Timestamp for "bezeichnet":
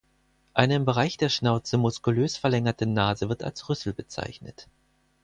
3.93-4.67